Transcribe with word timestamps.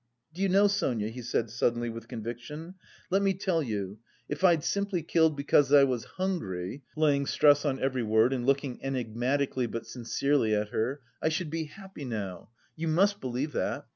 "Do 0.33 0.41
you 0.41 0.49
know, 0.49 0.65
Sonia," 0.67 1.09
he 1.09 1.21
said 1.21 1.51
suddenly 1.51 1.87
with 1.87 2.07
conviction, 2.07 2.73
"let 3.11 3.21
me 3.21 3.35
tell 3.35 3.61
you: 3.61 3.99
if 4.27 4.43
I'd 4.43 4.63
simply 4.63 5.03
killed 5.03 5.37
because 5.37 5.71
I 5.71 5.83
was 5.83 6.05
hungry," 6.17 6.81
laying 6.97 7.27
stress 7.27 7.65
on 7.65 7.79
every 7.79 8.01
word 8.01 8.33
and 8.33 8.43
looking 8.43 8.79
enigmatically 8.83 9.67
but 9.67 9.85
sincerely 9.85 10.55
at 10.55 10.69
her, 10.69 11.01
"I 11.21 11.29
should 11.29 11.51
be 11.51 11.65
happy 11.65 12.05
now. 12.05 12.49
You 12.75 12.87
must 12.87 13.21
believe 13.21 13.51
that! 13.51 13.85